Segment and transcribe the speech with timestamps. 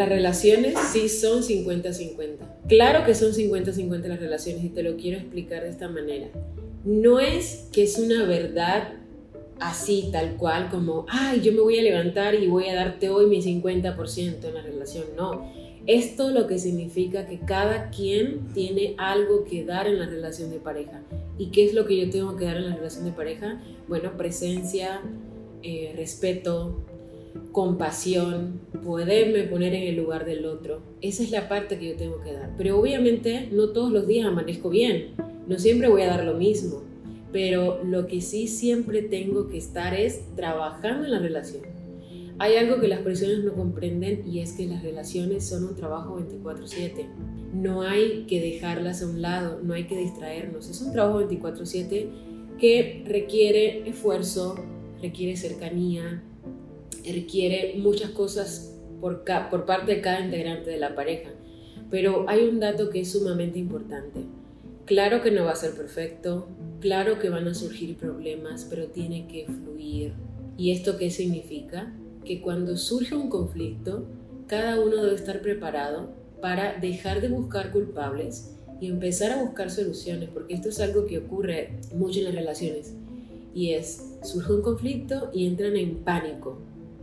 [0.00, 2.38] las relaciones sí son 50-50.
[2.68, 6.28] Claro que son 50-50 las relaciones y te lo quiero explicar de esta manera.
[6.86, 8.94] No es que es una verdad
[9.60, 13.26] así, tal cual, como, ay, yo me voy a levantar y voy a darte hoy
[13.26, 15.04] mi 50% en la relación.
[15.18, 15.52] No,
[15.86, 20.60] esto lo que significa que cada quien tiene algo que dar en la relación de
[20.60, 21.02] pareja.
[21.36, 23.60] ¿Y qué es lo que yo tengo que dar en la relación de pareja?
[23.86, 25.02] Bueno, presencia,
[25.62, 26.86] eh, respeto,
[27.52, 30.82] compasión, poderme poner en el lugar del otro.
[31.00, 32.54] Esa es la parte que yo tengo que dar.
[32.56, 35.14] Pero obviamente no todos los días amanezco bien.
[35.48, 36.82] No siempre voy a dar lo mismo
[37.32, 41.62] pero lo que sí siempre tengo que estar es trabajando en la relación.
[42.38, 46.16] Hay algo que las personas no comprenden y es que las relaciones son un trabajo
[46.16, 47.06] 24/7.
[47.52, 50.68] No hay que dejarlas a un lado, no hay que distraernos.
[50.70, 52.08] Es un trabajo 24/7
[52.58, 54.56] que requiere esfuerzo,
[55.02, 56.22] requiere cercanía,
[57.04, 61.30] requiere muchas cosas por, por parte de cada integrante de la pareja.
[61.90, 64.20] Pero hay un dato que es sumamente importante
[64.90, 66.48] Claro que no va a ser perfecto,
[66.80, 70.14] claro que van a surgir problemas, pero tiene que fluir.
[70.58, 71.94] ¿Y esto qué significa?
[72.24, 74.08] Que cuando surge un conflicto,
[74.48, 80.28] cada uno debe estar preparado para dejar de buscar culpables y empezar a buscar soluciones,
[80.28, 82.92] porque esto es algo que ocurre mucho en las relaciones.
[83.54, 86.58] Y es, surge un conflicto y entran en pánico.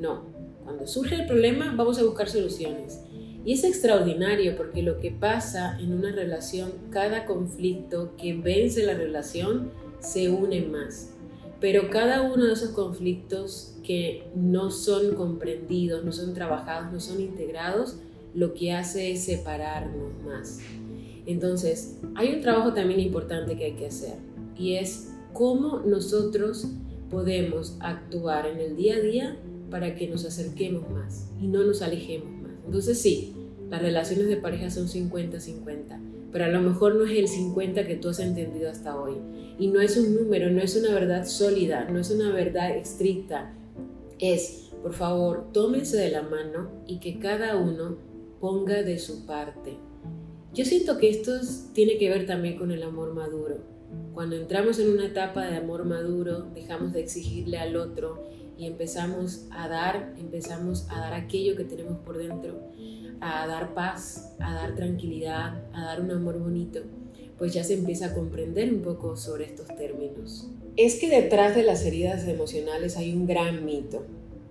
[0.00, 0.24] No,
[0.64, 3.02] cuando surge el problema vamos a buscar soluciones.
[3.44, 8.94] Y es extraordinario porque lo que pasa en una relación, cada conflicto que vence la
[8.94, 11.14] relación se une más.
[11.60, 17.20] Pero cada uno de esos conflictos que no son comprendidos, no son trabajados, no son
[17.20, 17.98] integrados,
[18.34, 20.60] lo que hace es separarnos más.
[21.26, 24.14] Entonces, hay un trabajo también importante que hay que hacer
[24.56, 26.68] y es cómo nosotros
[27.10, 29.36] podemos actuar en el día a día
[29.70, 32.40] para que nos acerquemos más y no nos alejemos
[32.70, 33.34] entonces sí,
[33.68, 37.96] las relaciones de pareja son 50-50, pero a lo mejor no es el 50 que
[37.96, 39.14] tú has entendido hasta hoy.
[39.58, 43.52] Y no es un número, no es una verdad sólida, no es una verdad estricta.
[44.20, 47.98] Es, por favor, tómense de la mano y que cada uno
[48.40, 49.76] ponga de su parte.
[50.54, 51.32] Yo siento que esto
[51.74, 53.69] tiene que ver también con el amor maduro.
[54.14, 58.28] Cuando entramos en una etapa de amor maduro, dejamos de exigirle al otro
[58.58, 62.60] y empezamos a dar, empezamos a dar aquello que tenemos por dentro,
[63.20, 66.80] a dar paz, a dar tranquilidad, a dar un amor bonito,
[67.38, 70.48] pues ya se empieza a comprender un poco sobre estos términos.
[70.76, 74.04] Es que detrás de las heridas emocionales hay un gran mito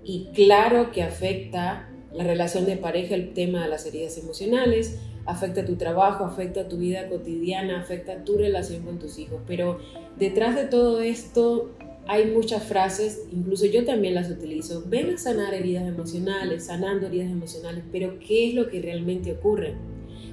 [0.03, 4.97] y claro que afecta la relación de pareja, el tema de las heridas emocionales,
[5.29, 9.79] afecta tu trabajo, afecta tu vida cotidiana, afecta tu relación con tus hijos, pero
[10.17, 11.69] detrás de todo esto
[12.07, 17.29] hay muchas frases, incluso yo también las utilizo, ven a sanar heridas emocionales, sanando heridas
[17.29, 19.75] emocionales, pero ¿qué es lo que realmente ocurre?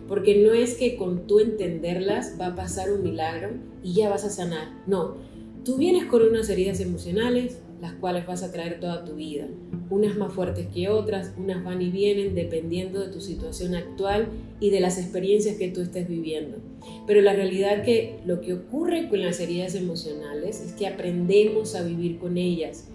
[0.09, 3.51] Porque no es que con tú entenderlas va a pasar un milagro
[3.83, 5.17] y ya vas a sanar, no,
[5.65, 9.47] tú vienes con unas heridas emocionales, las cuales vas a traer toda tu vida,
[9.91, 14.28] unas más fuertes que otras, unas van y vienen dependiendo de tu situación actual
[14.60, 16.59] y de las experiencias que tú estés viviendo.
[17.06, 21.82] Pero la realidad que lo que ocurre con las heridas emocionales es que aprendemos a
[21.82, 22.88] vivir con ellas,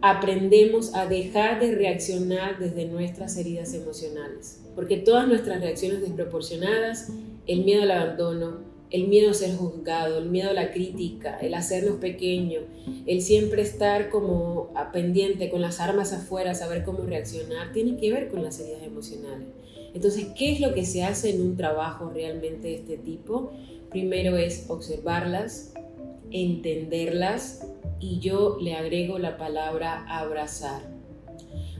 [0.00, 7.12] aprendemos a dejar de reaccionar desde nuestras heridas emocionales, porque todas nuestras reacciones desproporcionadas,
[7.46, 11.54] el miedo al abandono, el miedo a ser juzgado, el miedo a la crítica, el
[11.54, 12.60] hacernos pequeño,
[13.06, 18.28] el siempre estar como pendiente con las armas afuera, saber cómo reaccionar, tiene que ver
[18.28, 19.48] con las heridas emocionales.
[19.94, 23.52] Entonces, ¿qué es lo que se hace en un trabajo realmente de este tipo?
[23.90, 25.72] Primero es observarlas,
[26.30, 27.66] entenderlas
[28.00, 30.82] y yo le agrego la palabra abrazar.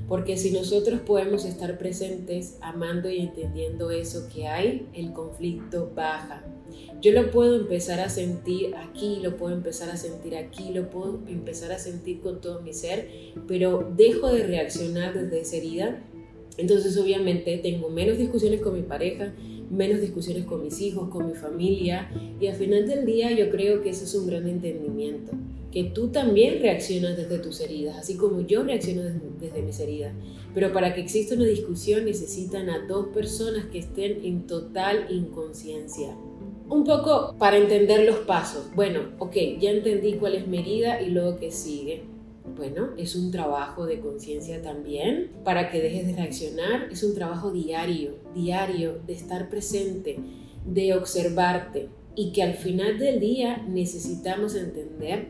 [0.09, 6.45] Porque si nosotros podemos estar presentes amando y entendiendo eso que hay, el conflicto baja
[7.01, 11.21] yo lo puedo empezar a sentir aquí, lo puedo empezar a sentir aquí, lo puedo
[11.29, 13.11] empezar a sentir con todo mi ser,
[13.47, 16.03] pero dejo de reaccionar desde esa herida.
[16.57, 19.35] Entonces obviamente tengo menos discusiones con mi pareja,
[19.71, 22.11] menos discusiones con mis hijos, con mi familia
[22.41, 25.33] y al final del día yo creo que eso es un gran entendimiento,
[25.73, 30.15] que tú también reaccionas desde tus heridas, así como yo reacciono desde, desde mis heridas.
[30.55, 36.17] Pero para que exista una discusión necesitan a dos personas que estén en total inconsciencia
[36.69, 38.71] un poco para entender los pasos.
[38.75, 42.05] Bueno, ok, ya entendí cuál es mi herida y luego qué sigue.
[42.57, 46.89] Bueno, es un trabajo de conciencia también para que dejes de reaccionar.
[46.91, 50.19] Es un trabajo diario, diario, de estar presente,
[50.65, 55.29] de observarte y que al final del día necesitamos entender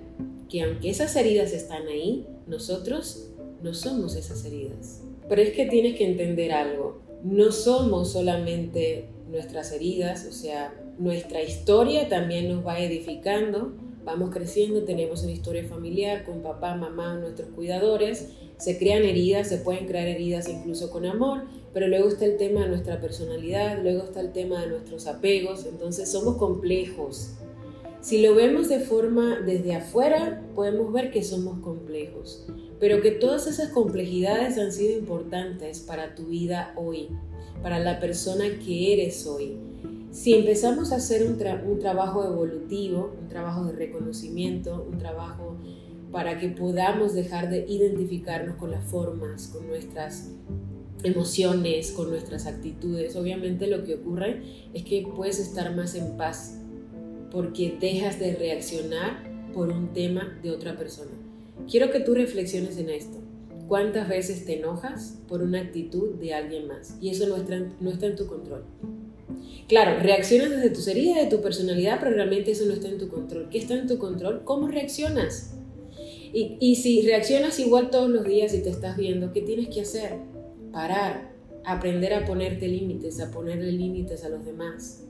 [0.49, 3.31] que aunque esas heridas están ahí, nosotros
[3.63, 5.03] no somos esas heridas.
[5.29, 11.43] Pero es que tienes que entender algo no somos solamente nuestras heridas, o sea, nuestra
[11.43, 13.73] historia también nos va edificando,
[14.05, 19.59] vamos creciendo, tenemos una historia familiar con papá, mamá, nuestros cuidadores, se crean heridas, se
[19.59, 24.05] pueden crear heridas incluso con amor, pero luego está el tema de nuestra personalidad, luego
[24.05, 27.33] está el tema de nuestros apegos, entonces somos complejos.
[28.01, 32.47] Si lo vemos de forma desde afuera, podemos ver que somos complejos,
[32.79, 37.09] pero que todas esas complejidades han sido importantes para tu vida hoy,
[37.63, 39.57] para la persona que eres hoy.
[40.15, 41.37] Si empezamos a hacer un,
[41.81, 45.57] trabajo evolutivo, un trabajo de reconocimiento, un trabajo
[46.13, 50.31] para que podamos dejar de identificarnos con las formas, con nuestras
[51.03, 53.17] emociones, con nuestras actitudes.
[53.17, 54.41] Obviamente lo que ocurre
[54.73, 56.61] es que puedes estar más en paz
[57.33, 61.11] porque dejas de reaccionar por un tema de otra persona.
[61.69, 63.19] Quiero que tú reflexiones en esto.
[63.67, 66.97] ¿Cuántas veces te enojas por una actitud de alguien más?
[67.01, 68.63] Y eso no está, no está en tu control.
[69.69, 73.09] Claro, reaccionas desde tus heridas, de tu personalidad, pero realmente eso no está en tu
[73.09, 73.49] control.
[73.51, 74.43] ¿Qué está en tu control?
[74.45, 75.55] ¿Cómo reaccionas?
[76.33, 79.83] Y, y si reaccionas igual todos los días y te estás viendo, ¿qué tienes que
[79.83, 80.35] hacer?
[80.75, 81.31] parar,
[81.65, 85.05] aprender a ponerte límites, a ponerle límites a los demás.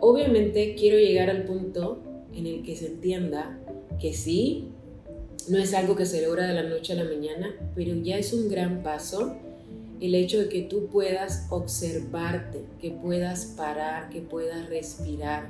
[0.00, 2.02] Obviamente quiero llegar al punto
[2.34, 3.58] en el que se entienda
[3.98, 4.68] que sí,
[5.48, 8.34] no es algo que se logra de la noche a la mañana, pero ya es
[8.34, 9.36] un gran paso
[10.00, 15.48] el hecho de que tú puedas observarte, que puedas parar, que puedas respirar,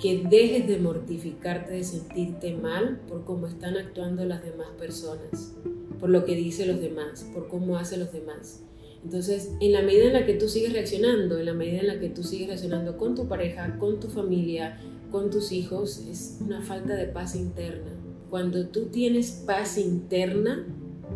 [0.00, 5.54] que dejes de mortificarte, de sentirte mal por cómo están actuando las demás personas
[6.02, 8.64] por lo que dicen los demás, por cómo hacen los demás.
[9.04, 12.00] Entonces, en la medida en la que tú sigues reaccionando, en la medida en la
[12.00, 14.80] que tú sigues reaccionando con tu pareja, con tu familia,
[15.12, 17.92] con tus hijos, es una falta de paz interna.
[18.30, 20.66] Cuando tú tienes paz interna,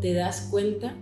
[0.00, 0.96] te das cuenta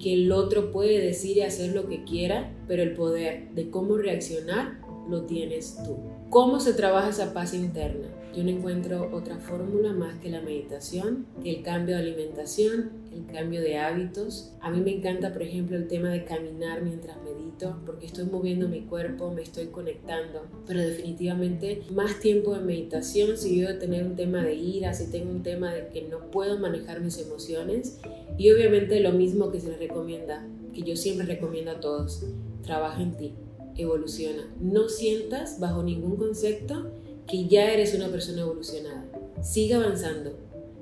[0.00, 3.96] que el otro puede decir y hacer lo que quiera, pero el poder de cómo
[3.96, 5.96] reaccionar lo tienes tú.
[6.30, 8.08] ¿Cómo se trabaja esa paz interna?
[8.34, 13.26] Yo no encuentro otra fórmula más que la meditación, que el cambio de alimentación, el
[13.26, 14.52] cambio de hábitos.
[14.60, 18.68] A mí me encanta, por ejemplo, el tema de caminar mientras medito, porque estoy moviendo
[18.68, 20.46] mi cuerpo, me estoy conectando.
[20.64, 25.30] Pero definitivamente más tiempo de meditación, si yo tener un tema de ira, si tengo
[25.30, 27.98] un tema de que no puedo manejar mis emociones.
[28.38, 32.24] Y obviamente lo mismo que se les recomienda, que yo siempre recomiendo a todos,
[32.62, 33.34] trabaja en ti
[33.76, 34.46] evoluciona.
[34.60, 36.92] No sientas bajo ningún concepto
[37.30, 39.04] que ya eres una persona evolucionada.
[39.40, 40.36] Sigue avanzando,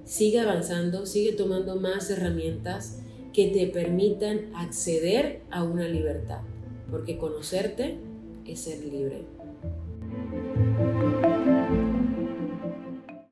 [0.05, 3.01] sigue avanzando, sigue tomando más herramientas
[3.35, 6.41] que te permitan acceder a una libertad,
[6.91, 7.99] porque conocerte
[8.47, 9.25] es ser libre.